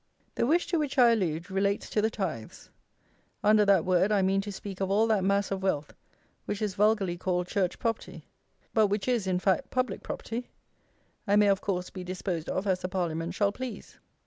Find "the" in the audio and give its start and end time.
0.33-0.47, 2.01-2.09, 12.81-12.89